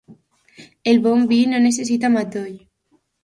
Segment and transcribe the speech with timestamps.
[0.93, 2.57] El bon vi no necessita matoll